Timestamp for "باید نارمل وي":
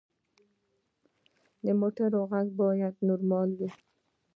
2.59-3.69